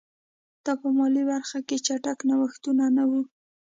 [0.65, 3.21] دا په مالي برخه کې چټک نوښتونه وو